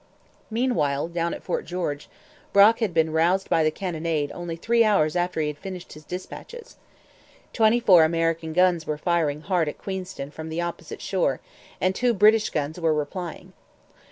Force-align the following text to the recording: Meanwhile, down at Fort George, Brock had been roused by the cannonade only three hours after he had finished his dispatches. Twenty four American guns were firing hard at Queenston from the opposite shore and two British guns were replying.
Meanwhile, 0.49 1.09
down 1.09 1.31
at 1.35 1.43
Fort 1.43 1.63
George, 1.63 2.09
Brock 2.53 2.79
had 2.79 2.91
been 2.91 3.11
roused 3.11 3.51
by 3.51 3.63
the 3.63 3.69
cannonade 3.69 4.31
only 4.33 4.55
three 4.55 4.83
hours 4.83 5.15
after 5.15 5.39
he 5.41 5.45
had 5.45 5.59
finished 5.59 5.93
his 5.93 6.03
dispatches. 6.03 6.77
Twenty 7.53 7.79
four 7.79 8.03
American 8.03 8.51
guns 8.51 8.87
were 8.87 8.97
firing 8.97 9.41
hard 9.41 9.69
at 9.69 9.77
Queenston 9.77 10.31
from 10.31 10.49
the 10.49 10.59
opposite 10.59 11.03
shore 11.03 11.39
and 11.79 11.93
two 11.93 12.15
British 12.15 12.49
guns 12.49 12.79
were 12.79 12.95
replying. 12.95 13.53